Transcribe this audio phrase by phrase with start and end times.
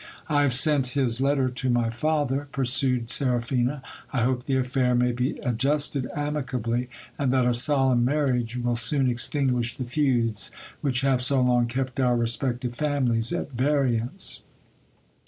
[0.29, 3.83] I have sent his letter to my father, pursued Seraphina.
[4.11, 6.89] I hope the affair may be adjusted amicably,
[7.19, 10.49] and that a solemn marriage will soon extinguish the feuds
[10.81, 14.41] which have so long kept our respective families at variance.